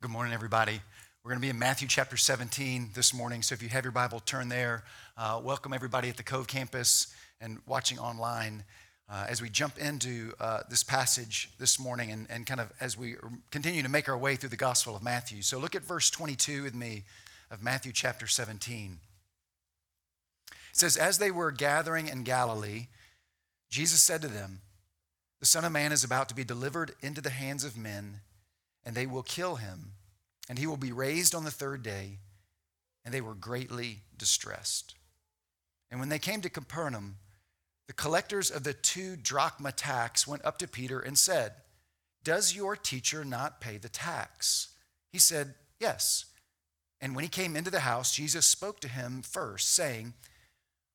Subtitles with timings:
[0.00, 0.80] Good morning, everybody.
[1.24, 3.42] We're going to be in Matthew chapter 17 this morning.
[3.42, 4.84] So if you have your Bible, turn there.
[5.16, 8.62] Uh, welcome everybody at the Cove campus and watching online
[9.10, 12.96] uh, as we jump into uh, this passage this morning and, and kind of as
[12.96, 13.16] we
[13.50, 15.42] continue to make our way through the Gospel of Matthew.
[15.42, 17.02] So look at verse 22 with me
[17.50, 19.00] of Matthew chapter 17.
[20.48, 22.86] It says, As they were gathering in Galilee,
[23.68, 24.60] Jesus said to them,
[25.40, 28.20] The Son of Man is about to be delivered into the hands of men
[28.84, 29.92] and they will kill him,
[30.48, 32.18] and he will be raised on the third day.
[33.04, 34.94] And they were greatly distressed.
[35.90, 37.16] And when they came to Capernaum,
[37.86, 41.52] the collectors of the two drachma tax went up to Peter and said,
[42.22, 44.74] Does your teacher not pay the tax?
[45.10, 46.26] He said, Yes.
[47.00, 50.12] And when he came into the house, Jesus spoke to him first, saying,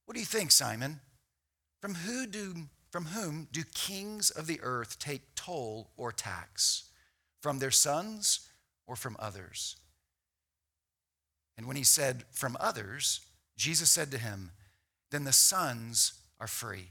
[0.05, 0.99] What do you think, Simon?
[1.81, 2.53] From, who do,
[2.91, 6.89] from whom do kings of the earth take toll or tax?
[7.43, 8.47] From their sons
[8.87, 9.75] or from others?
[11.57, 13.19] And when he said, From others,
[13.57, 14.51] Jesus said to him,
[15.11, 16.87] Then the sons are free.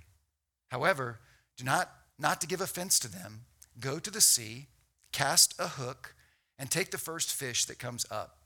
[0.68, 1.20] However,
[1.56, 3.46] do not, not to give offense to them,
[3.80, 4.66] go to the sea,
[5.10, 6.14] cast a hook,
[6.58, 8.36] and take the first fish that comes up.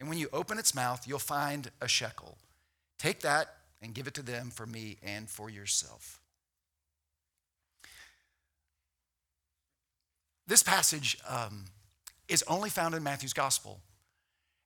[0.00, 2.38] And when you open its mouth, you'll find a shekel.
[2.98, 6.21] Take that and give it to them for me and for yourself.
[10.52, 11.64] This passage um,
[12.28, 13.80] is only found in Matthew's gospel.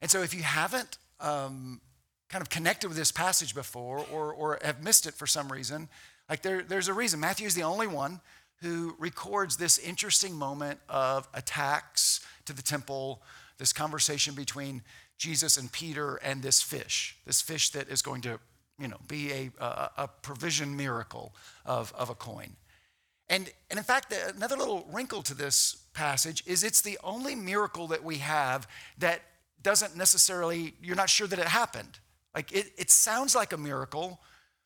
[0.03, 1.81] And so if you haven't um,
[2.28, 5.89] kind of connected with this passage before or, or have missed it for some reason,
[6.28, 7.20] like there, there's a reason.
[7.20, 8.20] Matthew is the only one
[8.62, 13.23] who records this interesting moment of attacks to the temple,
[13.59, 14.83] this conversation between
[15.19, 18.41] Jesus and Peter and this fish, this fish that is going to,
[18.81, 21.33] you know, be a, a, a provision miracle
[21.65, 22.56] of, of a coin.
[23.28, 27.88] And, and in fact, another little wrinkle to this passage is it's the only miracle
[27.88, 29.22] that we have that
[29.62, 31.98] doesn't necessarily, you're not sure that it happened.
[32.34, 34.20] Like it, it sounds like a miracle,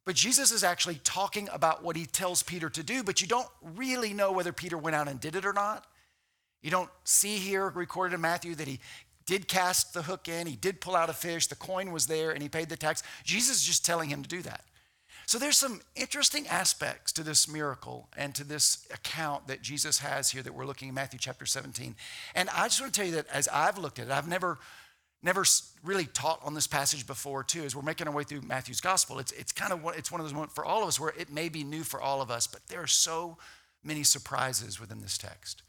[0.05, 3.49] but Jesus is actually talking about what he tells Peter to do, but you don't
[3.63, 5.87] really know whether Peter went out and did it or not.
[6.63, 8.81] You don't see here recorded in Matthew that he
[9.25, 12.33] did cast the hook in, he did pull out a fish, the coin was there,
[12.33, 13.03] and he paid the tax.
[13.23, 14.65] Jesus is just telling him to do that.
[15.31, 20.33] So there's some interesting aspects to this miracle and to this account that Jesus has
[20.33, 21.95] here that we're looking at Matthew chapter 17.
[22.35, 24.59] And I just want to tell you that as I've looked at it, I've never
[25.23, 25.45] never
[25.85, 29.19] really taught on this passage before too as we're making our way through matthew's gospel
[29.19, 31.31] it's, it's kind of it's one of those moments for all of us where it
[31.31, 33.37] may be new for all of us but there are so
[33.85, 35.63] many surprises within this text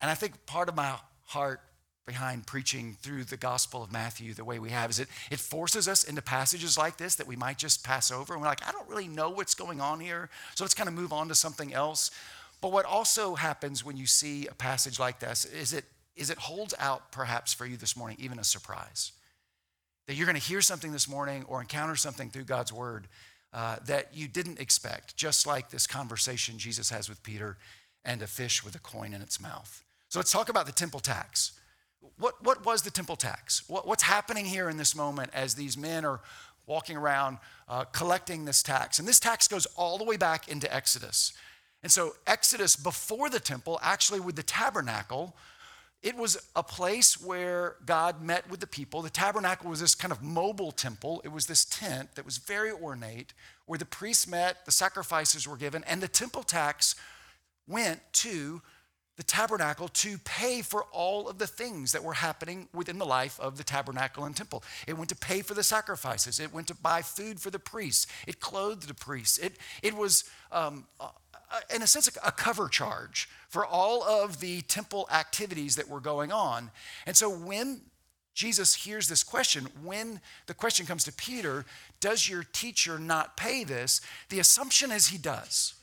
[0.00, 1.60] and i think part of my heart
[2.06, 5.88] behind preaching through the Gospel of Matthew the way we have is it, it forces
[5.88, 8.32] us into passages like this that we might just pass over.
[8.32, 10.30] And we're like, I don't really know what's going on here.
[10.54, 12.12] So let's kind of move on to something else.
[12.60, 15.84] But what also happens when you see a passage like this is it,
[16.14, 19.10] is it holds out perhaps for you this morning even a surprise.
[20.06, 23.08] That you're going to hear something this morning or encounter something through God's word
[23.52, 27.56] uh, that you didn't expect, just like this conversation Jesus has with Peter
[28.04, 29.82] and a fish with a coin in its mouth.
[30.08, 31.58] So let's talk about the temple tax
[32.18, 33.68] what, what was the temple tax?
[33.68, 36.20] What, what's happening here in this moment as these men are
[36.66, 38.98] walking around uh, collecting this tax?
[38.98, 41.32] And this tax goes all the way back into Exodus.
[41.82, 45.36] And so, Exodus before the temple, actually with the tabernacle,
[46.02, 49.02] it was a place where God met with the people.
[49.02, 51.20] The tabernacle was this kind of mobile temple.
[51.24, 53.32] It was this tent that was very ornate
[53.66, 56.94] where the priests met, the sacrifices were given, and the temple tax
[57.66, 58.62] went to
[59.16, 63.40] the tabernacle to pay for all of the things that were happening within the life
[63.40, 64.62] of the tabernacle and temple.
[64.86, 66.38] It went to pay for the sacrifices.
[66.38, 68.06] It went to buy food for the priests.
[68.26, 69.38] It clothed the priests.
[69.38, 70.86] It, it was, um,
[71.74, 76.30] in a sense, a cover charge for all of the temple activities that were going
[76.30, 76.70] on.
[77.06, 77.80] And so when
[78.34, 81.64] Jesus hears this question, when the question comes to Peter,
[82.00, 84.02] does your teacher not pay this?
[84.28, 85.74] The assumption is he does.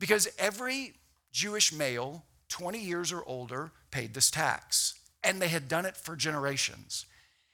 [0.00, 0.94] Because every
[1.30, 4.94] Jewish male 20 years or older paid this tax.
[5.24, 7.06] And they had done it for generations.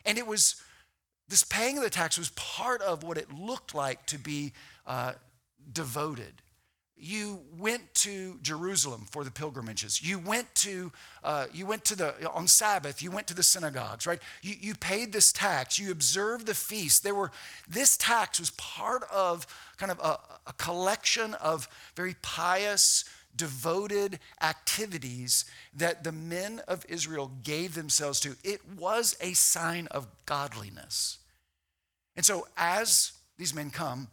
[0.05, 0.57] And it was,
[1.29, 4.53] this paying of the tax was part of what it looked like to be
[4.87, 5.13] uh,
[5.73, 6.43] devoted.
[6.99, 10.03] You went to Jerusalem for the pilgrimages.
[10.03, 10.91] You went to,
[11.23, 14.21] uh, you went to the, on Sabbath, you went to the synagogues, right?
[14.41, 15.79] You, you paid this tax.
[15.79, 17.03] You observed the feast.
[17.03, 17.33] There were,
[17.69, 19.47] this tax was part of
[19.77, 23.05] kind of a, a collection of very pious,
[23.37, 25.45] devoted activities
[25.75, 28.37] that the men of Israel gave themselves to.
[28.43, 31.19] It was a sign of godliness.
[32.17, 34.09] And so, as these men come,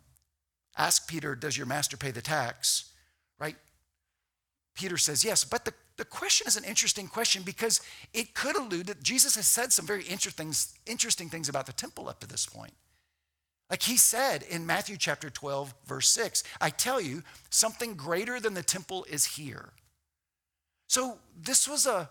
[0.78, 2.92] ask Peter, Does your master pay the tax?
[3.40, 3.56] Right?
[4.76, 7.82] Peter says, Yes, but the the question is an interesting question because
[8.14, 10.54] it could allude that Jesus has said some very interesting,
[10.86, 12.74] interesting things about the temple up to this point.
[13.74, 18.54] Like he said in Matthew chapter 12, verse 6, I tell you, something greater than
[18.54, 19.70] the temple is here.
[20.86, 22.08] So this was a,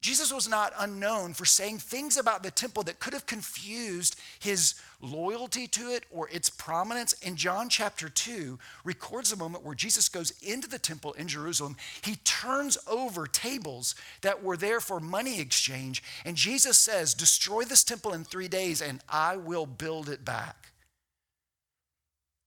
[0.00, 4.74] Jesus was not unknown for saying things about the temple that could have confused his
[5.02, 7.12] loyalty to it or its prominence.
[7.12, 11.76] In John chapter 2, records a moment where Jesus goes into the temple in Jerusalem.
[12.02, 17.84] He turns over tables that were there for money exchange, and Jesus says, Destroy this
[17.84, 20.72] temple in three days, and I will build it back.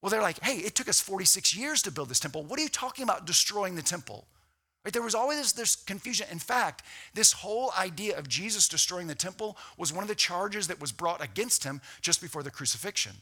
[0.01, 2.44] Well, they're like, Hey, it took us 46 years to build this temple.
[2.44, 4.27] What are you talking about destroying the temple?
[4.86, 4.94] Right?
[4.94, 6.27] There was always this, this, confusion.
[6.31, 6.83] In fact,
[7.15, 10.92] this whole idea of Jesus destroying the temple was one of the charges that was
[10.92, 13.13] brought against him just before the crucifixion.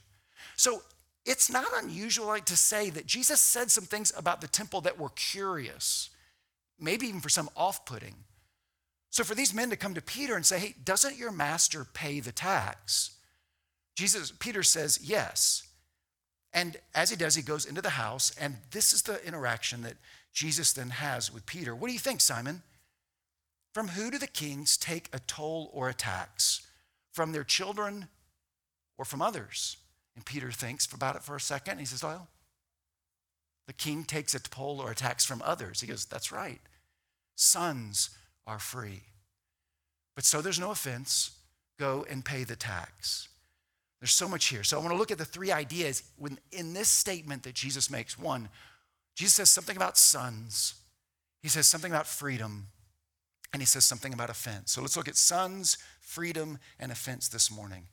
[0.57, 0.83] So
[1.25, 4.99] it's not unusual like, to say that Jesus said some things about the temple that
[4.99, 6.09] were curious,
[6.77, 8.15] maybe even for some off putting.
[9.09, 12.19] So for these men to come to Peter and say, hey, doesn't your master pay
[12.19, 13.11] the tax?
[13.95, 15.63] Jesus, Peter says, yes.
[16.53, 19.95] And as he does, he goes into the house, and this is the interaction that
[20.33, 21.75] Jesus then has with Peter.
[21.75, 22.61] What do you think, Simon?
[23.73, 26.67] From who do the kings take a toll or a tax?
[27.11, 28.07] From their children
[28.97, 29.77] or from others?
[30.15, 31.73] And Peter thinks about it for a second.
[31.73, 32.27] And he says, Well,
[33.65, 35.81] the king takes a toll or a tax from others.
[35.81, 36.61] He goes, That's right.
[37.35, 38.11] Sons
[38.45, 39.01] are free.
[40.15, 41.31] But so there's no offense.
[41.79, 43.27] Go and pay the tax.
[44.03, 44.65] There's so much here.
[44.65, 46.03] So I want to look at the three ideas
[46.51, 48.19] in this statement that Jesus makes.
[48.19, 48.49] One,
[49.15, 50.73] Jesus says something about sons,
[51.41, 52.67] he says something about freedom,
[53.53, 54.73] and he says something about offense.
[54.73, 57.87] So let's look at sons, freedom, and offense this morning.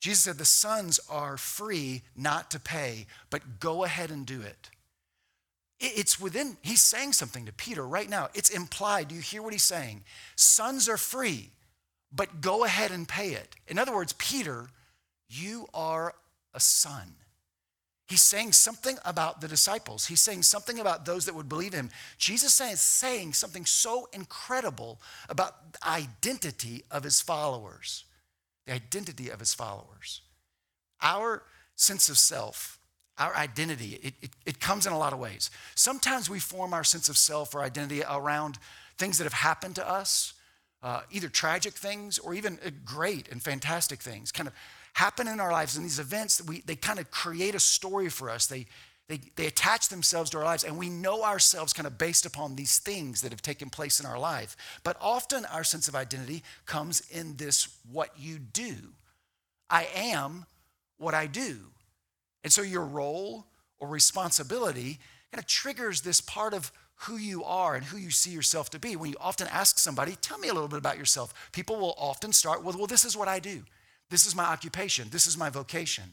[0.00, 4.70] Jesus said the sons are free not to pay, but go ahead and do it.
[5.78, 8.30] It's within, he's saying something to Peter right now.
[8.32, 9.08] It's implied.
[9.08, 10.04] Do you hear what he's saying?
[10.36, 11.50] Sons are free,
[12.10, 13.56] but go ahead and pay it.
[13.68, 14.70] In other words, Peter,
[15.30, 16.14] you are
[16.52, 17.14] a son.
[18.10, 20.06] He's saying something about the disciples.
[20.06, 21.90] He's saying something about those that would believe him.
[22.18, 28.04] Jesus is saying something so incredible about the identity of his followers.
[28.66, 30.22] The identity of his followers.
[31.00, 31.44] Our
[31.76, 32.80] sense of self,
[33.16, 35.48] our identity, it, it, it comes in a lot of ways.
[35.76, 38.58] Sometimes we form our sense of self or identity around
[38.98, 40.34] things that have happened to us,
[40.82, 44.54] uh, either tragic things or even uh, great and fantastic things, kind of
[45.00, 48.28] happen in our lives and these events we, they kind of create a story for
[48.28, 48.46] us.
[48.46, 48.66] They,
[49.08, 52.54] they, they attach themselves to our lives and we know ourselves kind of based upon
[52.54, 54.58] these things that have taken place in our life.
[54.84, 58.74] But often our sense of identity comes in this what you do.
[59.70, 60.44] I am
[60.98, 61.56] what i do.
[62.44, 63.46] And so your role
[63.78, 64.98] or responsibility
[65.32, 66.70] kind of triggers this part of
[67.06, 68.96] who you are and who you see yourself to be.
[68.96, 72.34] When you often ask somebody, tell me a little bit about yourself, people will often
[72.34, 73.62] start with, well, this is what I do.
[74.10, 75.08] This is my occupation.
[75.10, 76.04] This is my vocation.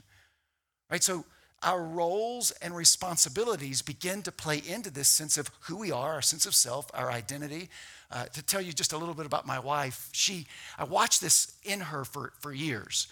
[0.90, 1.04] Right?
[1.04, 1.26] So
[1.64, 6.22] our roles and responsibilities begin to play into this sense of who we are, our
[6.22, 7.70] sense of self, our identity.
[8.12, 10.46] Uh, to tell you just a little bit about my wife, she,
[10.78, 13.08] I watched this in her for, for years.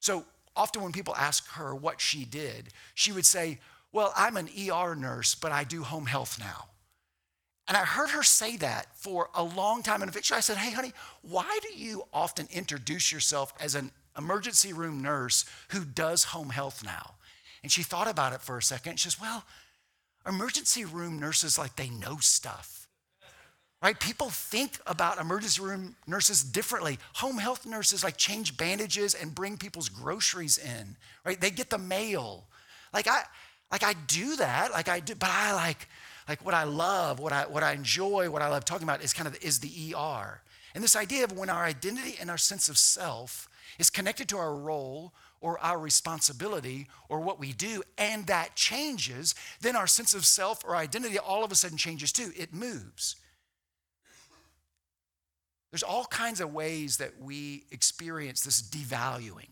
[0.00, 0.24] So
[0.56, 3.58] often when people ask her what she did, she would say,
[3.92, 6.66] Well, I'm an ER nurse, but I do home health now.
[7.68, 10.02] And I heard her say that for a long time.
[10.02, 14.72] And eventually I said, Hey, honey, why do you often introduce yourself as an emergency
[14.72, 17.14] room nurse who does home health now.
[17.62, 18.98] And she thought about it for a second.
[18.98, 19.44] She says, Well,
[20.26, 22.88] emergency room nurses, like they know stuff.
[23.82, 23.98] Right?
[23.98, 26.98] People think about emergency room nurses differently.
[27.14, 30.96] Home health nurses like change bandages and bring people's groceries in.
[31.24, 31.40] Right?
[31.40, 32.44] They get the mail.
[32.92, 33.22] Like I
[33.72, 34.72] like I do that.
[34.72, 35.88] Like I do, but I like
[36.28, 39.12] like what I love, what I what I enjoy, what I love talking about is
[39.12, 40.42] kind of is the ER.
[40.74, 43.48] And this idea of when our identity and our sense of self
[43.78, 49.34] is connected to our role or our responsibility or what we do, and that changes,
[49.60, 52.32] then our sense of self or identity all of a sudden changes too.
[52.36, 53.16] It moves.
[55.70, 59.48] There's all kinds of ways that we experience this devaluing.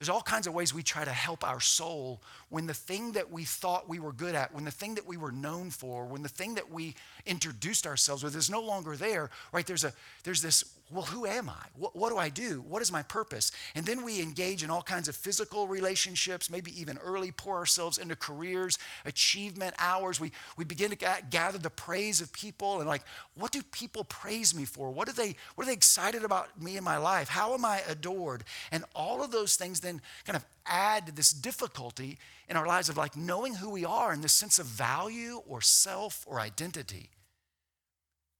[0.00, 3.30] There's all kinds of ways we try to help our soul when the thing that
[3.30, 6.22] we thought we were good at, when the thing that we were known for, when
[6.22, 9.66] the thing that we introduced ourselves with is no longer there, right?
[9.66, 9.92] There's a
[10.24, 11.66] there's this well, who am I?
[11.76, 12.64] What, what, do I do?
[12.68, 13.52] What is my purpose?
[13.76, 17.96] And then we engage in all kinds of physical relationships, maybe even early pour ourselves
[17.96, 20.18] into careers, achievement, hours.
[20.18, 20.96] We, we begin to
[21.30, 23.04] gather the praise of people and like,
[23.36, 24.90] what do people praise me for?
[24.90, 27.28] What are they, what are they excited about me in my life?
[27.28, 28.42] How am I adored?
[28.72, 32.18] And all of those things then kind of add to this difficulty
[32.50, 35.60] in our lives of like knowing who we are and this sense of value or
[35.60, 37.08] self or identity.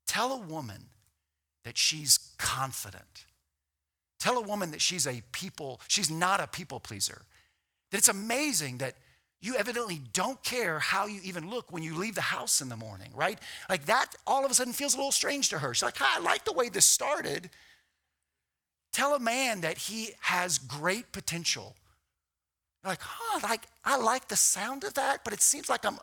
[0.06, 0.86] Tell a woman
[1.64, 3.24] that she's confident.
[4.18, 7.22] Tell a woman that she's a people, she's not a people pleaser.
[7.92, 8.96] That it's amazing that
[9.40, 12.76] you evidently don't care how you even look when you leave the house in the
[12.76, 13.38] morning, right?
[13.70, 15.72] Like that all of a sudden feels a little strange to her.
[15.72, 17.48] She's like, I like the way this started.
[18.92, 21.76] Tell a man that he has great potential.
[22.82, 25.98] You're like, huh, like I like the sound of that, but it seems like I'm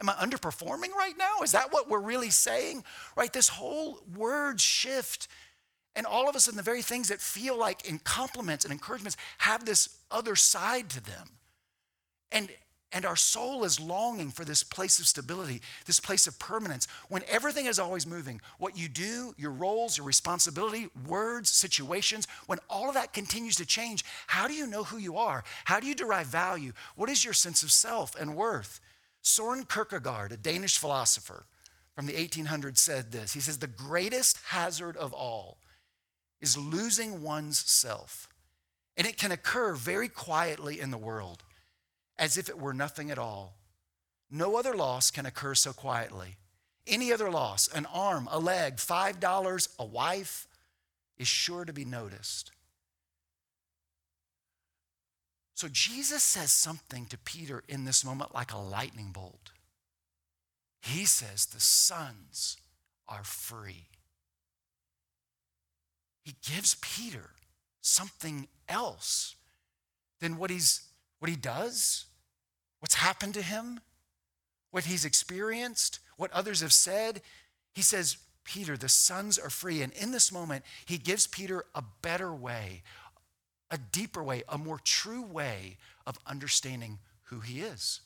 [0.00, 1.42] am I underperforming right now?
[1.42, 2.84] Is that what we're really saying?
[3.16, 3.32] Right?
[3.32, 5.28] This whole word shift
[5.96, 9.16] and all of a sudden the very things that feel like in compliments and encouragements
[9.38, 11.28] have this other side to them.
[12.32, 12.48] And
[12.94, 16.86] and our soul is longing for this place of stability, this place of permanence.
[17.08, 22.60] When everything is always moving, what you do, your roles, your responsibility, words, situations, when
[22.70, 25.42] all of that continues to change, how do you know who you are?
[25.64, 26.72] How do you derive value?
[26.94, 28.80] What is your sense of self and worth?
[29.22, 31.46] Soren Kierkegaard, a Danish philosopher
[31.96, 33.32] from the 1800s, said this.
[33.32, 35.58] He says, The greatest hazard of all
[36.40, 38.28] is losing one's self.
[38.96, 41.42] And it can occur very quietly in the world
[42.18, 43.56] as if it were nothing at all.
[44.30, 46.36] No other loss can occur so quietly.
[46.86, 50.46] Any other loss, an arm, a leg, $5, a wife,
[51.16, 52.50] is sure to be noticed.
[55.54, 59.52] So Jesus says something to Peter in this moment like a lightning bolt.
[60.82, 62.56] He says, The sons
[63.08, 63.86] are free.
[66.24, 67.30] He gives Peter
[67.80, 69.36] something else
[70.20, 70.88] than what he's
[71.24, 72.04] what he does,
[72.80, 73.80] what's happened to him,
[74.72, 77.22] what he's experienced, what others have said.
[77.72, 79.80] He says, Peter, the sons are free.
[79.80, 82.82] And in this moment, he gives Peter a better way,
[83.70, 88.00] a deeper way, a more true way of understanding who he is,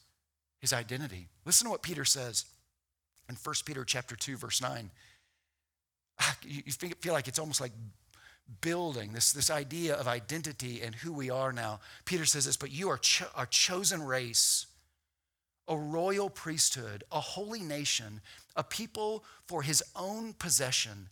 [0.61, 1.27] his identity.
[1.45, 2.45] Listen to what Peter says
[3.29, 4.93] in 1 Peter chapter 2, verse 9.
[6.21, 7.73] Ah, you feel like it's almost like
[8.61, 11.81] building, this, this idea of identity and who we are now.
[12.05, 14.67] Peter says this, but you are cho- a chosen race,
[15.67, 18.21] a royal priesthood, a holy nation,
[18.57, 21.09] a people for his own possession,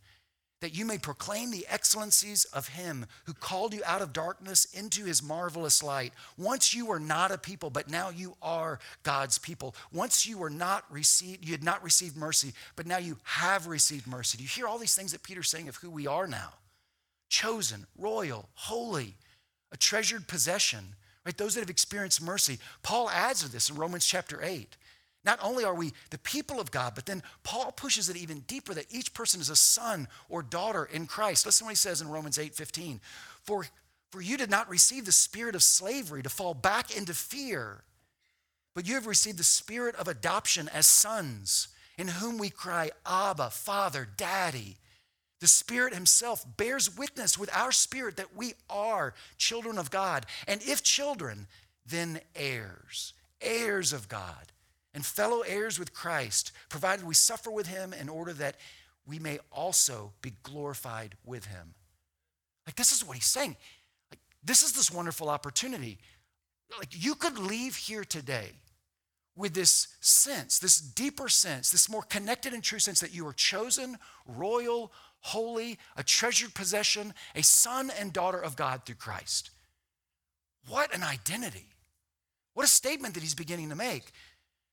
[0.62, 5.04] that you may proclaim the excellencies of him who called you out of darkness into
[5.04, 6.14] his marvelous light.
[6.38, 9.74] Once you were not a people, but now you are God's people.
[9.92, 14.06] Once you were not received, you had not received mercy, but now you have received
[14.06, 14.38] mercy.
[14.38, 16.54] Do you hear all these things that Peter's saying of who we are now?
[17.28, 19.14] Chosen, royal, holy,
[19.72, 21.36] a treasured possession, right?
[21.36, 22.58] Those that have experienced mercy.
[22.82, 24.76] Paul adds to this in Romans chapter 8.
[25.26, 28.72] Not only are we the people of God, but then Paul pushes it even deeper
[28.74, 31.44] that each person is a son or daughter in Christ.
[31.44, 33.00] Listen to what he says in Romans 8 15.
[33.42, 33.66] For,
[34.12, 37.82] for you did not receive the spirit of slavery to fall back into fear,
[38.76, 41.68] but you have received the spirit of adoption as sons,
[41.98, 44.76] in whom we cry, Abba, Father, Daddy.
[45.40, 50.26] The Spirit Himself bears witness with our spirit that we are children of God.
[50.48, 51.46] And if children,
[51.84, 54.52] then heirs, heirs of God,
[54.94, 58.56] and fellow heirs with Christ, provided we suffer with Him in order that
[59.06, 61.74] we may also be glorified with Him.
[62.66, 63.56] Like, this is what He's saying.
[64.10, 65.98] Like, this is this wonderful opportunity.
[66.78, 68.52] Like, you could leave here today
[69.36, 73.34] with this sense, this deeper sense, this more connected and true sense that you are
[73.34, 74.90] chosen, royal,
[75.26, 79.50] holy, a treasured possession, a son and daughter of God through Christ.
[80.68, 81.66] What an identity.
[82.54, 84.12] What a statement that he's beginning to make.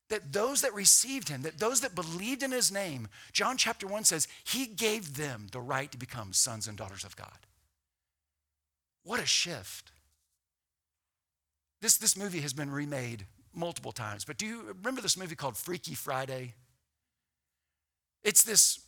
[0.09, 4.03] That those that received him, that those that believed in his name, John chapter 1
[4.03, 7.47] says, he gave them the right to become sons and daughters of God.
[9.03, 9.91] What a shift.
[11.81, 15.57] This, this movie has been remade multiple times, but do you remember this movie called
[15.57, 16.53] Freaky Friday?
[18.23, 18.79] It's this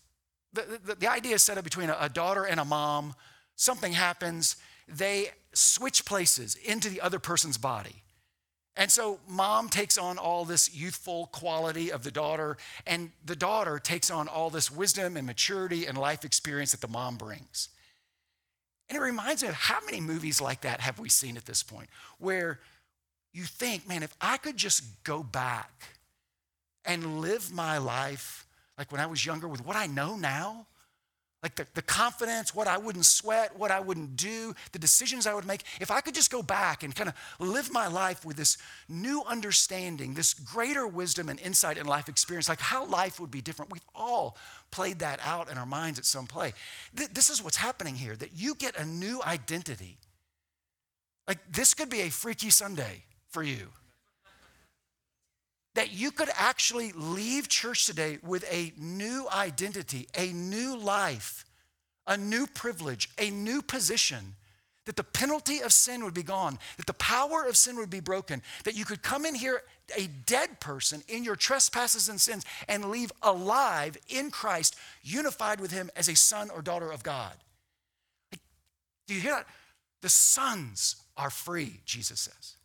[0.54, 3.16] the, the, the idea is set up between a, a daughter and a mom.
[3.56, 8.04] Something happens, they switch places into the other person's body.
[8.78, 13.80] And so mom takes on all this youthful quality of the daughter, and the daughter
[13.80, 17.70] takes on all this wisdom and maturity and life experience that the mom brings.
[18.90, 21.64] And it reminds me of how many movies like that have we seen at this
[21.64, 22.60] point, where
[23.32, 25.72] you think, man, if I could just go back
[26.84, 28.45] and live my life
[28.78, 30.68] like when I was younger with what I know now,
[31.46, 35.34] like the, the confidence, what I wouldn't sweat, what I wouldn't do, the decisions I
[35.36, 38.36] would make, if I could just go back and kind of live my life with
[38.36, 38.58] this
[38.90, 43.42] new understanding, this greater wisdom and insight and life experience, like how life would be
[43.42, 43.72] different.
[43.72, 44.38] We've all
[44.72, 46.54] played that out in our minds at some play.
[46.98, 50.00] Th- this is what's happening here that you get a new identity.
[51.28, 53.68] Like this could be a freaky Sunday for you.
[55.76, 61.46] That you could actually leave church today with a new identity, a new life,
[62.08, 64.36] a new privilege, a new position,
[64.86, 68.00] that the penalty of sin would be gone, that the power of sin would be
[68.00, 69.64] broken, that you could come in here
[69.98, 75.72] a dead person in your trespasses and sins and leave alive in Christ, unified with
[75.72, 77.34] Him as a son or daughter of God.
[79.08, 79.48] Do you hear that?
[80.02, 82.56] The sons are free, Jesus says.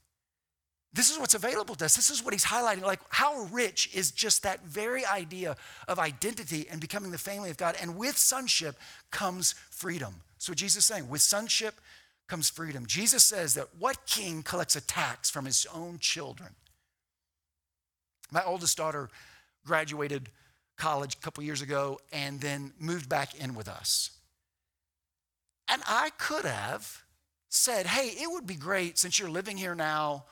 [0.92, 1.94] This is what's available to us.
[1.94, 2.82] This is what he's highlighting.
[2.82, 5.56] Like, how rich is just that very idea
[5.86, 7.76] of identity and becoming the family of God?
[7.80, 8.76] And with sonship
[9.10, 10.14] comes freedom.
[10.38, 11.80] So, Jesus is saying, with sonship
[12.28, 12.86] comes freedom.
[12.86, 16.50] Jesus says that what king collects a tax from his own children?
[18.32, 19.10] My oldest daughter
[19.64, 20.28] graduated
[20.76, 24.10] college a couple years ago and then moved back in with us.
[25.68, 27.04] And I could have
[27.48, 30.24] said, hey, it would be great since you're living here now,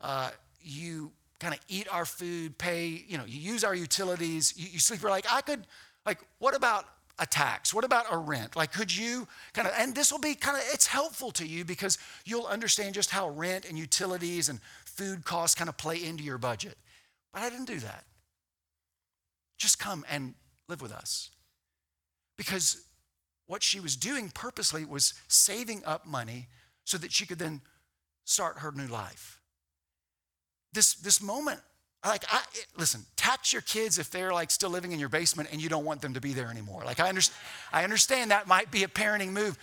[0.00, 4.68] uh, you kind of eat our food, pay, you know, you use our utilities, you,
[4.72, 5.02] you sleep.
[5.02, 5.66] You're like, I could,
[6.04, 6.86] like, what about
[7.18, 7.72] a tax?
[7.72, 8.56] What about a rent?
[8.56, 11.64] Like, could you kind of, and this will be kind of, it's helpful to you
[11.64, 16.22] because you'll understand just how rent and utilities and food costs kind of play into
[16.22, 16.76] your budget.
[17.32, 18.04] But I didn't do that.
[19.58, 20.34] Just come and
[20.68, 21.30] live with us.
[22.36, 22.82] Because
[23.46, 26.48] what she was doing purposely was saving up money
[26.84, 27.60] so that she could then
[28.24, 29.35] start her new life.
[30.76, 31.58] This, this moment,
[32.04, 35.48] like, I, it, listen, tax your kids if they're like still living in your basement
[35.50, 36.82] and you don't want them to be there anymore.
[36.84, 37.22] Like, I, under,
[37.72, 39.58] I understand that might be a parenting move.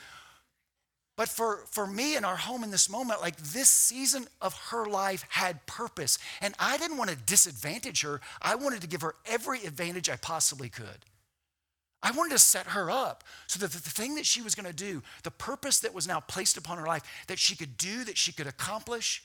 [1.15, 4.87] But for, for me in our home in this moment, like this season of her
[4.87, 6.17] life had purpose.
[6.41, 8.19] And I didn't want to disadvantage her.
[8.41, 11.05] I wanted to give her every advantage I possibly could.
[12.01, 14.73] I wanted to set her up so that the thing that she was going to
[14.73, 18.17] do, the purpose that was now placed upon her life, that she could do, that
[18.17, 19.23] she could accomplish.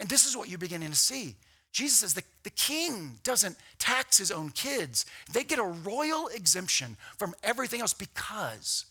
[0.00, 1.36] And this is what you're beginning to see.
[1.72, 6.96] Jesus says the, the king doesn't tax his own kids, they get a royal exemption
[7.16, 8.86] from everything else because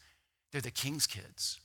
[0.52, 1.60] they're the king's kids.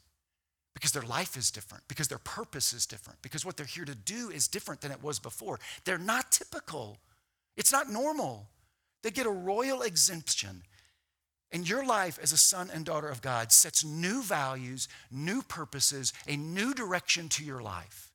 [0.74, 3.94] Because their life is different, because their purpose is different, because what they're here to
[3.94, 5.60] do is different than it was before.
[5.84, 6.98] They're not typical,
[7.56, 8.48] it's not normal.
[9.04, 10.62] They get a royal exemption
[11.54, 16.12] and your life as a son and daughter of God sets new values, new purposes,
[16.26, 18.10] a new direction to your life.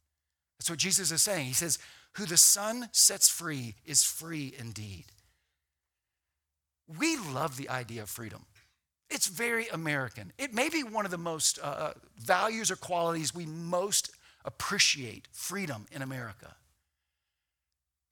[0.60, 1.46] That's what Jesus is saying.
[1.46, 1.80] He says,
[2.14, 5.06] Who the Son sets free is free indeed.
[7.00, 8.46] We love the idea of freedom.
[9.10, 10.34] It's very American.
[10.38, 14.12] It may be one of the most uh, uh values or qualities we most
[14.46, 16.56] appreciate freedom in America.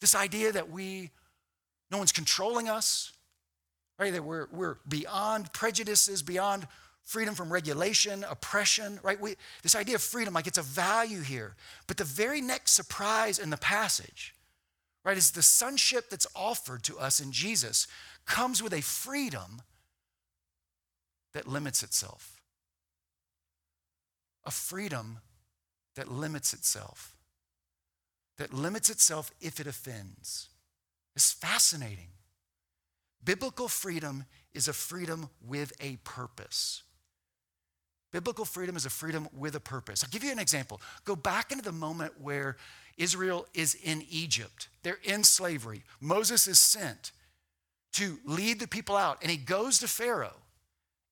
[0.02, 1.12] This idea that we,
[1.92, 3.12] no one's controlling us,
[4.00, 4.14] right?
[4.14, 6.68] That we're, we're beyond prejudices, beyond
[7.08, 9.20] freedom from regulation, oppression, right?
[9.20, 11.56] We, this idea of freedom, like it's a value here.
[11.88, 14.36] But the very next surprise in the passage,
[15.06, 17.88] right, is the sonship that's offered to us in Jesus
[18.26, 19.62] comes with a freedom
[21.34, 22.42] that limits itself.
[24.44, 25.20] A freedom
[25.96, 27.16] that limits itself.
[28.38, 30.50] That limits itself if it offends.
[31.16, 32.10] It's fascinating.
[33.24, 36.84] Biblical freedom is a freedom with a purpose.
[38.12, 40.04] Biblical freedom is a freedom with a purpose.
[40.04, 40.82] I'll give you an example.
[41.04, 42.56] Go back into the moment where
[42.98, 45.84] Israel is in Egypt, they're in slavery.
[46.02, 47.12] Moses is sent
[47.94, 50.38] to lead the people out, and he goes to Pharaoh,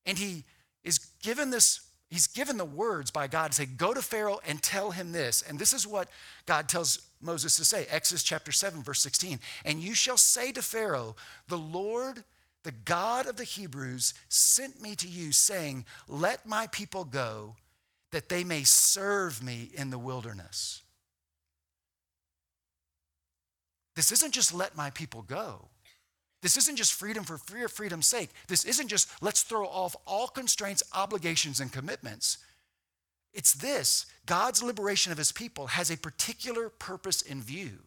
[0.05, 0.43] and he
[0.83, 1.81] is given this.
[2.09, 5.41] He's given the words by God to say, Go to Pharaoh and tell him this.
[5.41, 6.07] And this is what
[6.45, 7.87] God tells Moses to say.
[7.89, 9.39] Exodus chapter 7, verse 16.
[9.65, 11.15] And you shall say to Pharaoh,
[11.47, 12.23] The Lord,
[12.65, 17.55] the God of the Hebrews, sent me to you, saying, Let my people go,
[18.11, 20.81] that they may serve me in the wilderness.
[23.95, 25.69] This isn't just let my people go.
[26.41, 28.29] This isn't just freedom for freedom's sake.
[28.47, 32.37] This isn't just let's throw off all constraints, obligations, and commitments.
[33.33, 37.79] It's this God's liberation of his people has a particular purpose in view.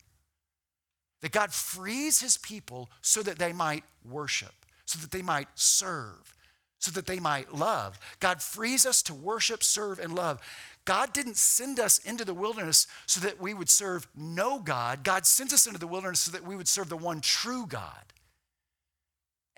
[1.20, 4.54] That God frees his people so that they might worship,
[4.88, 6.35] so that they might serve,
[6.79, 8.01] so that they might love.
[8.20, 10.40] God frees us to worship, serve, and love.
[10.87, 15.05] God didn't send us into the wilderness so that we would serve no God.
[15.05, 18.14] God sent us into the wilderness so that we would serve the one true God.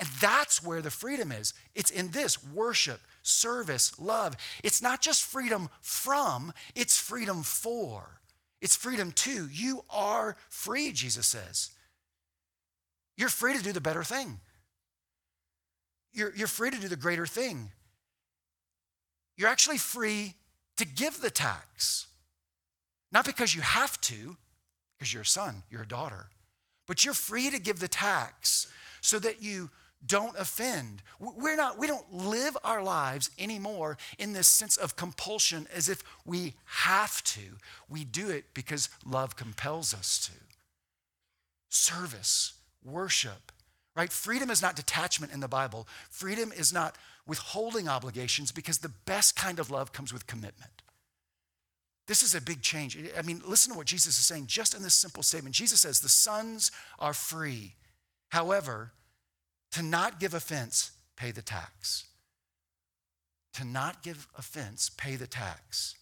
[0.01, 1.55] And that's where the freedom is.
[1.77, 4.37] It's in this worship, service, love.
[4.65, 8.19] It's not just freedom from, it's freedom for.
[8.61, 9.49] It's freedom to.
[9.49, 11.71] You are free, Jesus says.
[13.17, 14.41] You're free to do the better thing.
[16.13, 17.71] You're, you're free to do the greater thing.
[19.37, 20.35] You're actually free
[20.77, 22.07] to give the tax.
[23.13, 24.37] Not because you have to,
[24.99, 26.27] because you're a son, you're a daughter,
[26.87, 28.67] but you're free to give the tax
[29.01, 29.71] so that you
[30.07, 31.03] don't offend.
[31.19, 36.03] We're not, we don't live our lives anymore in this sense of compulsion as if
[36.25, 37.41] we have to.
[37.89, 40.33] We do it because love compels us to.
[41.69, 43.53] Service, worship,
[43.97, 44.13] right?
[44.13, 45.87] Freedom is not detachment in the Bible.
[46.11, 50.83] Freedom is not withholding obligations because the best kind of love comes with commitment.
[52.07, 52.99] This is a big change.
[53.17, 55.55] I mean, listen to what Jesus is saying just in this simple statement.
[55.55, 57.75] Jesus says, The sons are free.
[58.31, 58.93] However,
[59.73, 62.07] to not give offense, pay the tax.
[63.55, 65.95] To not give offense, pay the tax.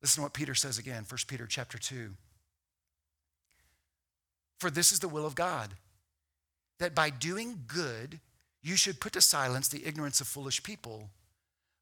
[0.00, 2.14] Listen to what Peter says again, 1 Peter chapter 2.
[4.58, 5.74] For this is the will of God,
[6.78, 8.20] that by doing good,
[8.62, 11.10] you should put to silence the ignorance of foolish people.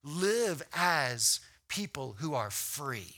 [0.04, 3.14] Live as people who are free,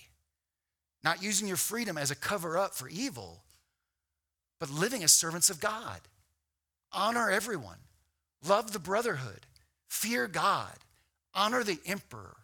[1.05, 3.43] not using your freedom as a cover up for evil,
[4.59, 6.01] but living as servants of God.
[6.93, 7.79] Honor everyone,
[8.47, 9.47] love the brotherhood,
[9.89, 10.75] fear God,
[11.35, 12.37] honor the emperor.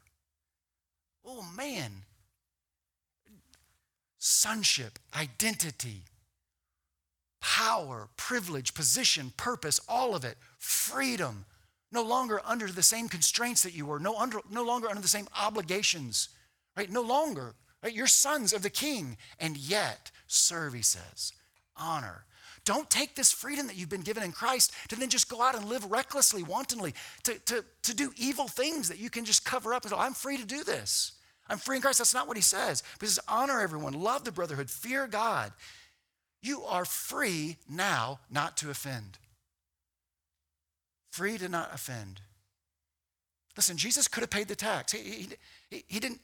[1.25, 1.91] Oh man,
[4.19, 6.03] sonship, identity,
[7.55, 11.45] power, privilege, position, purpose, all of it, freedom,
[11.93, 15.07] no longer under the same constraints that you were, no, under, no longer under the
[15.07, 16.31] same obligations,
[16.77, 16.91] right?
[16.91, 17.95] No longer, right?
[17.95, 21.33] You're sons of the king, and yet serve, he says,
[21.77, 22.25] honor,
[22.65, 25.55] don't take this freedom that you've been given in Christ to then just go out
[25.55, 29.75] and live recklessly, wantonly, to, to, to do evil things that you can just cover
[29.75, 31.13] up and go, I'm free to do this.
[31.49, 31.99] I'm free in Christ.
[31.99, 32.83] That's not what he says.
[32.99, 35.53] He says, honor everyone, love the brotherhood, fear God.
[36.45, 39.17] You are free now not to offend.
[41.11, 42.21] Free to not offend.
[43.57, 44.93] Listen, Jesus could have paid the tax.
[44.93, 45.29] He,
[45.71, 46.21] he, he, didn't,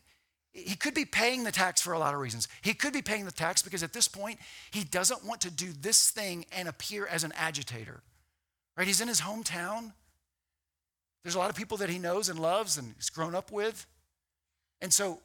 [0.52, 2.48] he could be paying the tax for a lot of reasons.
[2.60, 4.38] He could be paying the tax because at this point,
[4.70, 8.02] he doesn't want to do this thing and appear as an agitator.
[8.76, 8.86] Right?
[8.86, 9.92] He's in his hometown.
[11.24, 13.86] There's a lot of people that he knows and loves and he's grown up with.
[14.82, 15.20] And so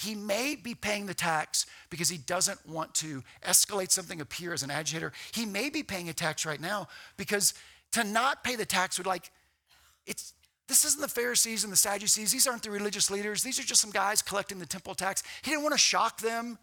[0.00, 4.62] he may be paying the tax because he doesn't want to escalate something, appear as
[4.62, 5.12] an agitator.
[5.34, 7.52] He may be paying a tax right now because
[7.92, 9.30] to not pay the tax would like,
[10.06, 10.32] it's
[10.68, 12.30] this isn't the Pharisees and the Sadducees.
[12.30, 13.42] These aren't the religious leaders.
[13.42, 15.22] These are just some guys collecting the temple tax.
[15.42, 16.58] He didn't want to shock them.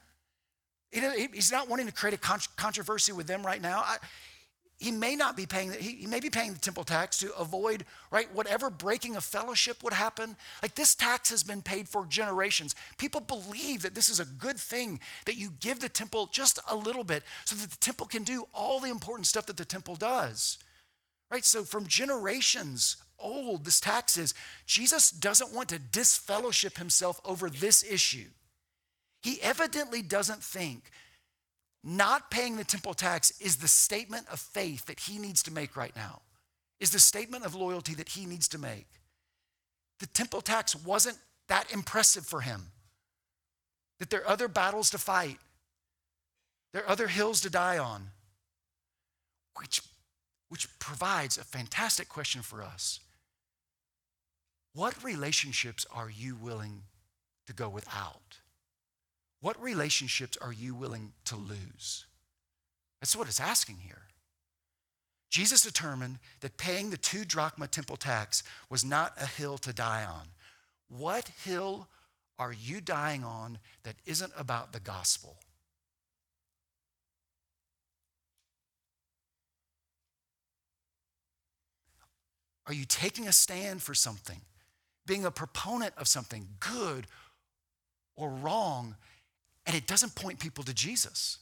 [0.91, 3.81] he's not wanting to create a controversy with them right now.
[3.85, 3.97] I,
[4.77, 7.83] he may not be paying, he, he may be paying the temple tax to avoid,
[8.11, 10.35] right, whatever breaking of fellowship would happen.
[10.61, 12.75] Like this tax has been paid for generations.
[12.97, 16.75] People believe that this is a good thing, that you give the temple just a
[16.75, 19.95] little bit so that the temple can do all the important stuff that the temple
[19.95, 20.59] does.
[21.31, 21.43] Right?
[21.43, 24.35] So from generations old this tax is,
[24.67, 28.27] Jesus doesn't want to disfellowship himself over this issue.
[29.23, 30.91] He evidently doesn't think
[31.87, 35.77] not paying the temple tax is the statement of faith that he needs to make
[35.77, 36.21] right now,
[36.81, 38.87] is the statement of loyalty that he needs to make.
[39.99, 42.71] The temple tax wasn't that impressive for him,
[43.99, 45.37] that there are other battles to fight,
[46.73, 48.09] there are other hills to die on,
[49.57, 49.81] which,
[50.49, 52.99] which provides a fantastic question for us.
[54.73, 56.83] What relationships are you willing
[57.45, 58.39] to go without?
[59.39, 62.05] What relationships are you willing to lose?
[63.01, 64.01] That's what it's asking here.
[65.29, 70.05] Jesus determined that paying the two drachma temple tax was not a hill to die
[70.05, 70.27] on.
[70.89, 71.87] What hill
[72.39, 75.37] are you dying on that isn't about the gospel?
[82.65, 84.41] Are you taking a stand for something
[85.05, 87.07] being a proponent of something good
[88.17, 88.95] or wrong,
[89.67, 91.37] and it doesn't point people to Jesus.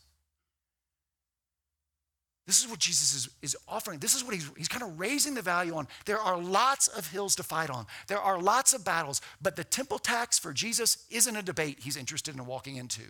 [2.45, 3.99] This is what Jesus is, is offering.
[3.99, 5.87] This is what he's, he's kind of raising the value on.
[6.05, 9.63] There are lots of hills to fight on, there are lots of battles, but the
[9.63, 13.03] temple tax for Jesus isn't a debate he's interested in walking into.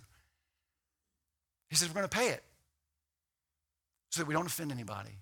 [1.70, 2.44] He says, We're going to pay it
[4.12, 5.18] so that we don't offend anybody.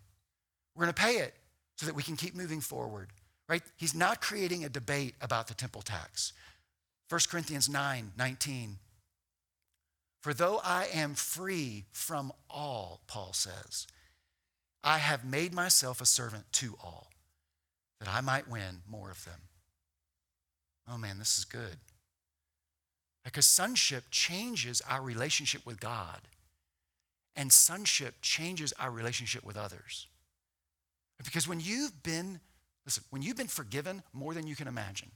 [0.75, 1.33] We're going to pay it
[1.77, 3.13] so that we can keep moving forward
[3.47, 3.61] right?
[3.77, 6.33] He's not creating a debate about the temple tax.
[7.09, 8.77] 1 Corinthians 9 19.
[10.23, 13.85] For though I am free from all, Paul says,
[14.83, 17.11] I have made myself a servant to all,
[17.99, 19.41] that I might win more of them.
[20.89, 21.77] Oh man, this is good.
[23.23, 26.21] Because sonship changes our relationship with God,
[27.35, 30.07] and sonship changes our relationship with others.
[31.23, 32.39] Because when you've been
[32.85, 35.11] Listen, when you've been forgiven more than you can imagine,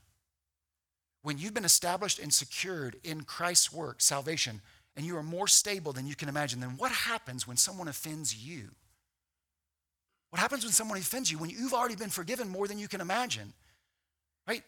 [1.21, 4.61] when you've been established and secured in Christ's work, salvation,
[4.97, 8.35] and you are more stable than you can imagine, then what happens when someone offends
[8.35, 8.71] you?
[10.31, 12.99] What happens when someone offends you when you've already been forgiven more than you can
[12.99, 13.53] imagine?
[14.47, 14.63] Right?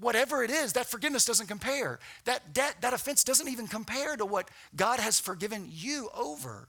[0.00, 1.98] Whatever it is, that forgiveness doesn't compare.
[2.24, 6.68] That debt, that offense doesn't even compare to what God has forgiven you over.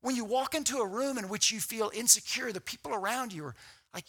[0.00, 3.44] When you walk into a room in which you feel insecure, the people around you
[3.44, 3.54] are
[3.92, 4.06] like,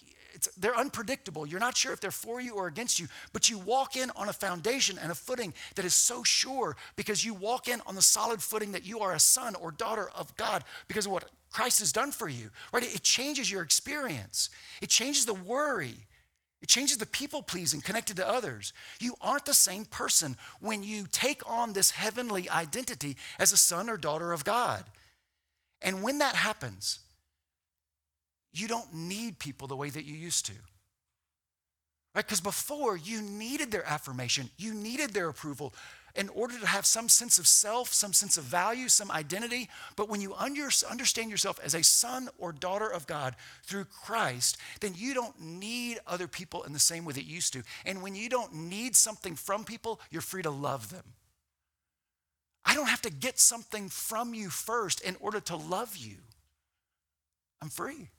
[0.57, 1.45] they're unpredictable.
[1.45, 4.29] You're not sure if they're for you or against you, but you walk in on
[4.29, 8.01] a foundation and a footing that is so sure because you walk in on the
[8.01, 11.79] solid footing that you are a son or daughter of God because of what Christ
[11.79, 12.83] has done for you, right?
[12.83, 14.49] It changes your experience,
[14.81, 15.95] it changes the worry.
[16.61, 18.73] It changes the people pleasing connected to others.
[18.99, 23.89] You aren't the same person when you take on this heavenly identity as a son
[23.89, 24.83] or daughter of God.
[25.81, 26.99] And when that happens,
[28.51, 30.53] you don't need people the way that you used to.
[32.15, 32.25] Right?
[32.25, 35.73] Because before you needed their affirmation, you needed their approval
[36.15, 39.69] in order to have some sense of self, some sense of value, some identity.
[39.95, 44.93] But when you understand yourself as a son or daughter of God through Christ, then
[44.95, 47.63] you don't need other people in the same way that you used to.
[47.85, 51.03] And when you don't need something from people, you're free to love them.
[52.65, 56.17] I don't have to get something from you first in order to love you.
[57.61, 58.09] I'm free.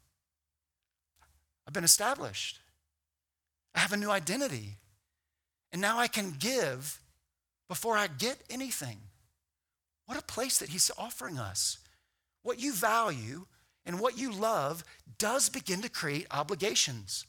[1.70, 2.58] I've been established.
[3.76, 4.78] I have a new identity.
[5.70, 7.00] And now I can give
[7.68, 8.98] before I get anything.
[10.06, 11.78] What a place that He's offering us.
[12.42, 13.46] What you value
[13.86, 14.82] and what you love
[15.16, 17.24] does begin to create obligations.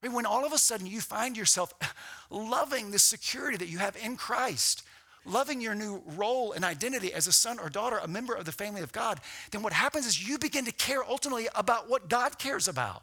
[0.00, 1.74] I mean, when all of a sudden you find yourself
[2.30, 4.84] loving the security that you have in Christ,
[5.24, 8.52] loving your new role and identity as a son or daughter, a member of the
[8.52, 9.18] family of God,
[9.50, 13.02] then what happens is you begin to care ultimately about what God cares about.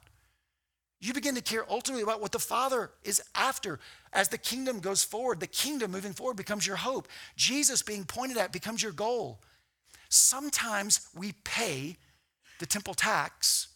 [1.02, 3.80] You begin to care ultimately about what the Father is after
[4.14, 5.40] as the kingdom goes forward.
[5.40, 7.08] The kingdom moving forward becomes your hope.
[7.36, 9.40] Jesus being pointed at becomes your goal.
[10.10, 11.98] Sometimes we pay
[12.60, 13.70] the temple tax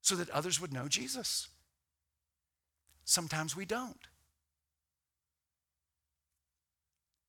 [0.00, 1.46] so that others would know Jesus.
[3.04, 4.08] Sometimes we don't.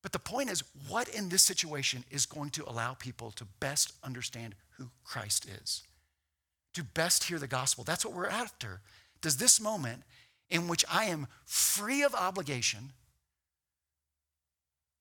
[0.02, 3.92] But the point is, what in this situation is going to allow people to best
[4.02, 5.84] understand who Christ is?
[6.74, 7.84] To best hear the gospel.
[7.84, 8.80] That's what we're after
[9.22, 10.02] does this moment
[10.50, 12.92] in which I am free of obligation,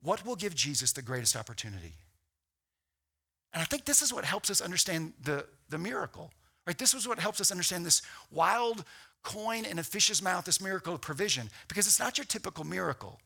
[0.01, 1.93] what will give Jesus the greatest opportunity?
[3.53, 6.31] And I think this is what helps us understand the, the miracle,
[6.65, 6.77] right?
[6.77, 8.85] This is what helps us understand this wild
[9.23, 13.19] coin in a fish's mouth, this miracle of provision, because it's not your typical miracle,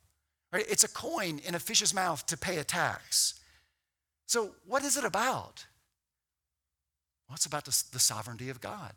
[0.51, 0.65] right?
[0.67, 3.36] It's a coin in a fish's mouth to pay a tax.
[4.25, 5.65] So, what is it about?
[7.27, 8.93] Well, it's about the, the sovereignty of God.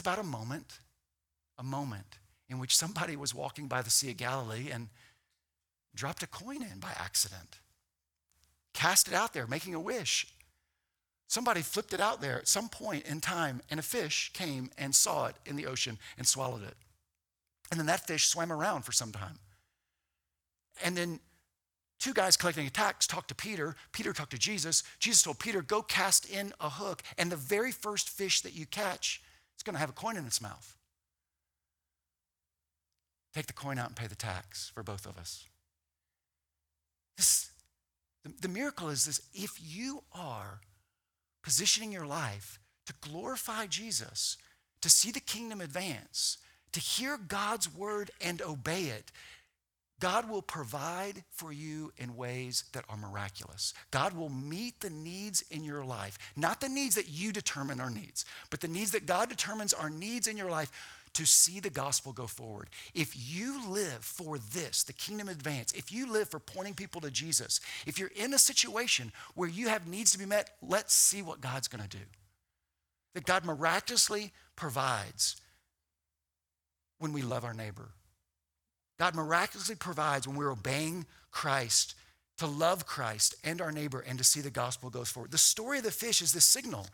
[0.00, 0.80] About a moment,
[1.58, 4.88] a moment in which somebody was walking by the Sea of Galilee and
[5.94, 7.60] dropped a coin in by accident,
[8.72, 10.26] cast it out there, making a wish.
[11.28, 14.94] Somebody flipped it out there at some point in time, and a fish came and
[14.94, 16.76] saw it in the ocean and swallowed it.
[17.70, 19.38] And then that fish swam around for some time.
[20.82, 21.20] And then
[21.98, 23.76] two guys collecting tax talked to Peter.
[23.92, 24.82] Peter talked to Jesus.
[24.98, 28.64] Jesus told Peter, Go cast in a hook, and the very first fish that you
[28.64, 29.22] catch
[29.60, 30.74] it's going to have a coin in its mouth.
[33.34, 35.44] Take the coin out and pay the tax for both of us.
[37.18, 37.50] This,
[38.24, 40.62] the, the miracle is this if you are
[41.42, 44.38] positioning your life to glorify Jesus,
[44.80, 46.38] to see the kingdom advance,
[46.72, 49.12] to hear God's word and obey it,
[50.00, 53.74] God will provide for you in ways that are miraculous.
[53.90, 57.90] God will meet the needs in your life, not the needs that you determine are
[57.90, 60.72] needs, but the needs that God determines are needs in your life
[61.12, 62.70] to see the gospel go forward.
[62.94, 67.10] If you live for this, the kingdom advance, if you live for pointing people to
[67.10, 71.20] Jesus, if you're in a situation where you have needs to be met, let's see
[71.20, 72.04] what God's going to do.
[73.14, 75.36] That God miraculously provides
[76.98, 77.90] when we love our neighbor
[79.00, 81.94] God miraculously provides when we're obeying Christ
[82.36, 85.30] to love Christ and our neighbor and to see the gospel goes forward.
[85.30, 86.86] The story of the fish is the signal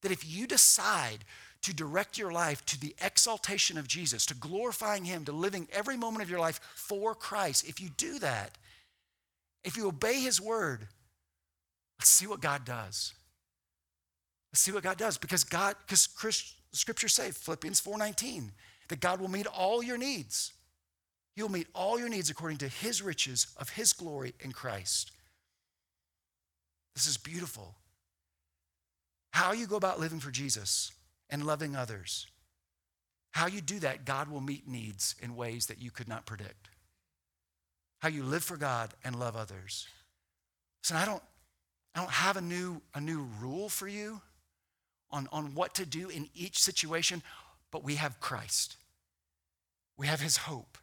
[0.00, 1.18] that if you decide
[1.60, 5.98] to direct your life to the exaltation of Jesus, to glorifying Him, to living every
[5.98, 8.56] moment of your life for Christ, if you do that,
[9.64, 10.88] if you obey His word,
[11.98, 13.12] let's see what God does.
[14.50, 16.08] Let's see what God does because God, because
[16.72, 18.48] Scripture says, Philippians 4:19,
[18.88, 20.54] that God will meet all your needs
[21.36, 25.10] You'll meet all your needs according to his riches of his glory in Christ.
[26.94, 27.74] This is beautiful.
[29.32, 30.92] How you go about living for Jesus
[31.28, 32.28] and loving others,
[33.32, 36.68] how you do that, God will meet needs in ways that you could not predict.
[38.04, 39.88] how you live for God and love others.
[40.82, 41.22] Listen, I don't,
[41.94, 44.20] I don't have a new, a new rule for you
[45.10, 47.22] on, on what to do in each situation,
[47.70, 48.76] but we have Christ.
[49.96, 50.76] We have his hope.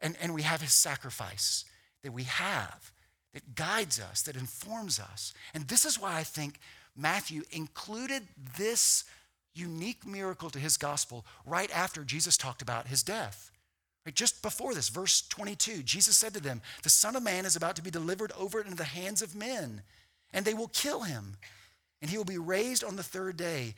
[0.00, 1.64] And, and we have his sacrifice
[2.02, 2.92] that we have
[3.34, 5.34] that guides us, that informs us.
[5.52, 6.58] And this is why I think
[6.96, 8.22] Matthew included
[8.56, 9.04] this
[9.54, 13.50] unique miracle to his gospel right after Jesus talked about his death.
[14.06, 17.56] Right, just before this, verse 22, Jesus said to them, The Son of Man is
[17.56, 19.82] about to be delivered over into the hands of men,
[20.32, 21.36] and they will kill him,
[22.00, 23.74] and he will be raised on the third day.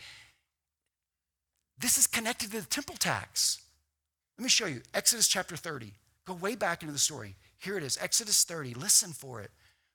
[1.78, 3.62] This is connected to the temple tax.
[4.37, 5.94] Let me show you Exodus chapter 30.
[6.28, 7.36] Go way back into the story.
[7.56, 8.74] Here it is Exodus 30.
[8.74, 9.50] Listen for it.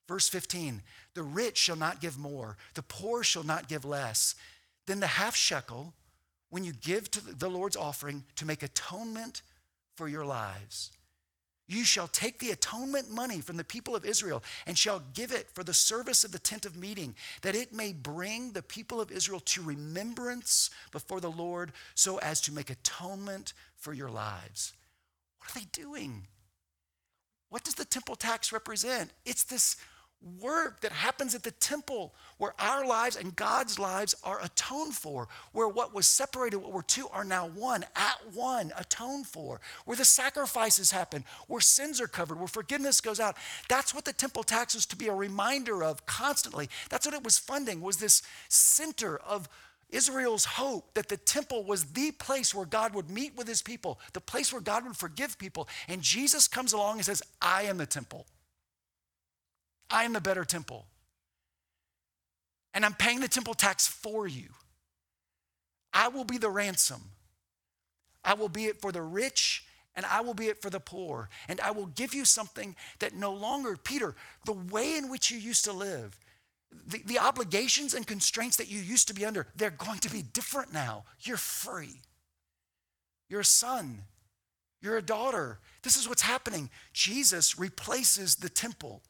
[0.07, 0.81] Verse 15
[1.13, 4.33] The rich shall not give more, the poor shall not give less.
[4.87, 5.93] Then the half shekel,
[6.49, 9.43] when you give to the Lord's offering to make atonement
[9.95, 10.89] for your lives.
[11.67, 15.51] You shall take the atonement money from the people of Israel and shall give it
[15.53, 19.11] for the service of the tent of meeting, that it may bring the people of
[19.11, 24.73] Israel to remembrance before the Lord so as to make atonement for your lives.
[25.53, 26.27] Are they doing?
[27.49, 29.11] What does the temple tax represent?
[29.25, 29.75] It's this
[30.39, 35.27] work that happens at the temple where our lives and God's lives are atoned for,
[35.51, 39.97] where what was separated, what were two, are now one, at one, atoned for, where
[39.97, 43.35] the sacrifices happen, where sins are covered, where forgiveness goes out.
[43.67, 46.69] That's what the temple tax was to be a reminder of constantly.
[46.89, 49.49] That's what it was funding, was this center of
[49.93, 53.99] Israel's hope that the temple was the place where God would meet with his people,
[54.13, 55.67] the place where God would forgive people.
[55.87, 58.25] And Jesus comes along and says, I am the temple.
[59.89, 60.87] I am the better temple.
[62.73, 64.49] And I'm paying the temple tax for you.
[65.93, 67.01] I will be the ransom.
[68.25, 71.29] I will be it for the rich and I will be it for the poor.
[71.47, 75.37] And I will give you something that no longer, Peter, the way in which you
[75.37, 76.17] used to live,
[76.87, 80.21] the, the obligations and constraints that you used to be under, they're going to be
[80.21, 81.05] different now.
[81.21, 82.01] You're free.
[83.29, 84.03] You're a son.
[84.81, 85.59] You're a daughter.
[85.81, 86.69] This is what's happening.
[86.91, 89.01] Jesus replaces the temple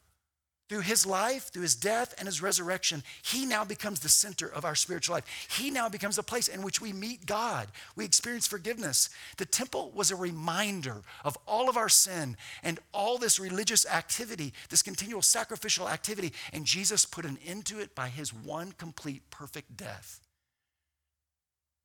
[0.68, 4.64] through his life, through his death, and his resurrection, he now becomes the center of
[4.64, 5.48] our spiritual life.
[5.58, 7.68] He now becomes the place in which we meet God.
[7.96, 9.10] We experience forgiveness.
[9.36, 14.54] The temple was a reminder of all of our sin and all this religious activity,
[14.70, 19.30] this continual sacrificial activity, and Jesus put an end to it by his one complete,
[19.30, 20.20] perfect death.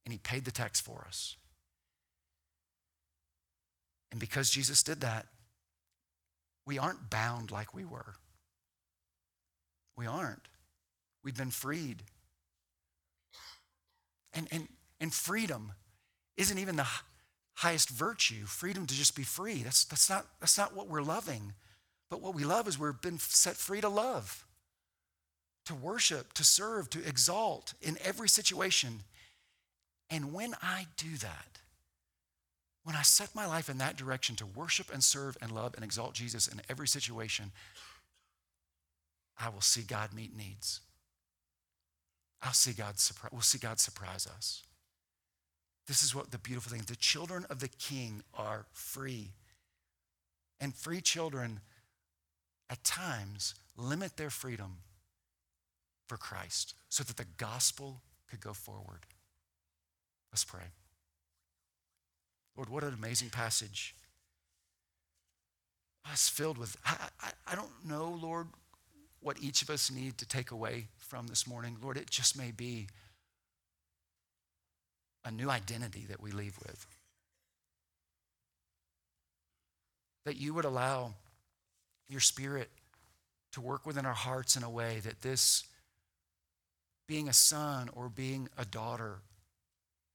[0.06, 1.36] And he paid the tax for us.
[4.12, 5.28] And because Jesus did that,
[6.66, 8.16] we aren't bound like we were.
[10.00, 10.48] We aren't.
[11.26, 12.04] We've been freed.
[14.32, 14.70] And, and,
[15.02, 15.74] and freedom
[16.38, 16.88] isn't even the
[17.56, 18.46] highest virtue.
[18.46, 19.62] Freedom to just be free.
[19.62, 21.52] That's, that's, not, that's not what we're loving.
[22.10, 24.46] But what we love is we've been set free to love,
[25.66, 29.02] to worship, to serve, to exalt in every situation.
[30.10, 31.60] And when I do that,
[32.86, 35.84] when I set my life in that direction to worship and serve and love and
[35.84, 37.52] exalt Jesus in every situation,
[39.40, 40.82] I will see God meet needs.
[42.42, 44.64] I'll see God surprise, we'll see God surprise us.
[45.88, 46.84] This is what the beautiful thing.
[46.86, 49.32] The children of the king are free.
[50.60, 51.62] And free children
[52.70, 54.78] at times limit their freedom
[56.08, 59.06] for Christ so that the gospel could go forward.
[60.32, 60.66] Let's pray.
[62.56, 63.96] Lord, what an amazing passage.
[66.12, 68.48] It's filled with, I, I, I don't know, Lord,
[69.22, 71.78] what each of us need to take away from this morning.
[71.82, 72.88] Lord, it just may be
[75.26, 76.86] a new identity that we leave with.
[80.26, 81.14] That you would allow
[82.08, 82.70] your spirit
[83.52, 85.64] to work within our hearts in a way that this
[87.08, 89.20] being a son or being a daughter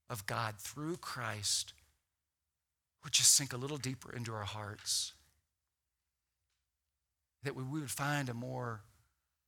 [0.08, 1.72] of God through Christ
[3.02, 5.12] would just sink a little deeper into our hearts.
[7.42, 8.80] That we would find a more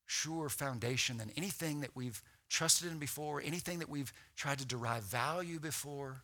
[0.06, 5.02] sure foundation than anything that we've trusted in before, anything that we've tried to derive
[5.02, 6.22] value before.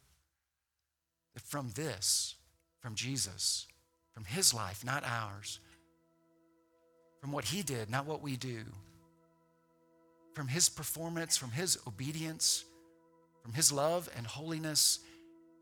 [1.45, 2.37] From this,
[2.81, 3.67] from Jesus,
[4.13, 5.61] from his life, not ours,
[7.21, 8.61] from what he did, not what we do,
[10.35, 12.65] from his performance, from his obedience,
[13.43, 15.01] from his love and holiness,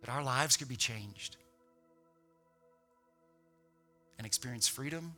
[0.00, 1.36] that our lives could be changed
[4.18, 5.14] and experience freedom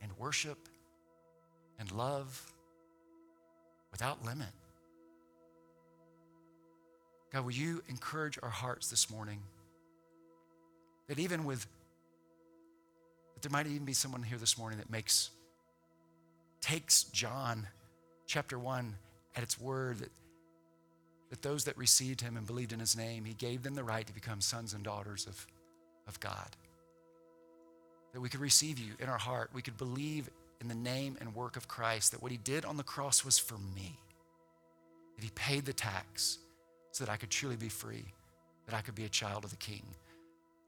[0.00, 0.68] and worship
[1.78, 2.52] and love
[3.90, 4.48] without limit.
[7.32, 9.40] God, will you encourage our hearts this morning
[11.08, 11.66] that even with
[13.34, 15.30] that there might even be someone here this morning that makes,
[16.60, 17.68] takes John
[18.26, 18.96] chapter 1
[19.36, 20.10] at its word that,
[21.30, 24.04] that those that received him and believed in his name, he gave them the right
[24.04, 25.46] to become sons and daughters of,
[26.08, 26.48] of God.
[28.12, 29.50] That we could receive you in our heart.
[29.52, 30.28] We could believe
[30.60, 33.38] in the name and work of Christ, that what he did on the cross was
[33.38, 33.98] for me.
[35.16, 36.38] That he paid the tax
[36.92, 38.04] so that I could truly be free,
[38.66, 39.82] that I could be a child of the King.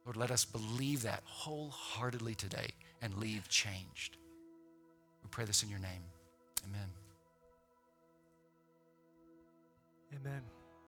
[0.05, 2.69] Lord, let us believe that wholeheartedly today
[3.03, 4.17] and leave changed.
[5.23, 6.03] We pray this in your name.
[6.67, 6.89] Amen.
[10.15, 10.60] Amen.